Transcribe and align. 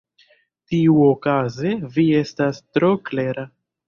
Tiuokaze, 0.69 1.73
vi 1.97 2.05
estas 2.21 2.63
tro 2.79 2.91
klera. 3.11 3.45